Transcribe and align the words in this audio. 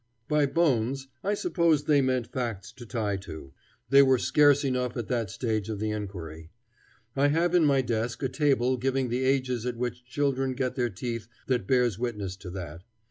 By 0.27 0.47
"bones" 0.47 1.09
I 1.23 1.35
suppose 1.35 1.83
they 1.83 2.01
meant 2.01 2.25
facts 2.33 2.71
to 2.71 2.87
tie 2.87 3.17
to. 3.17 3.53
They 3.91 4.01
were 4.01 4.17
scarce 4.17 4.63
enough 4.65 4.97
at 4.97 5.09
that 5.09 5.29
stage 5.29 5.69
of 5.69 5.77
the 5.79 5.91
inquiry. 5.91 6.49
I 7.15 7.27
have 7.27 7.53
in 7.53 7.65
my 7.65 7.81
desk 7.83 8.23
a 8.23 8.27
table 8.27 8.77
giving 8.77 9.09
the 9.09 9.23
ages 9.23 9.63
at 9.67 9.77
which 9.77 10.03
children 10.03 10.53
get 10.55 10.73
their 10.73 10.89
teeth 10.89 11.27
that 11.45 11.67
bears 11.67 11.99
witness 11.99 12.35
to 12.37 12.49
that. 12.49 12.83